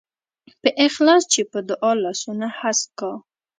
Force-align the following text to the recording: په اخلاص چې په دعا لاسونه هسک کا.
په 0.61 0.69
اخلاص 0.85 1.23
چې 1.33 1.41
په 1.51 1.59
دعا 1.69 1.91
لاسونه 2.03 2.47
هسک 2.59 2.89
کا. 2.99 3.11